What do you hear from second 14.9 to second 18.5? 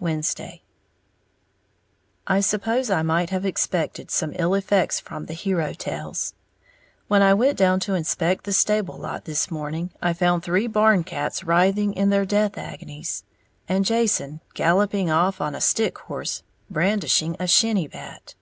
off on a stick horse, brandishing a shinny bat.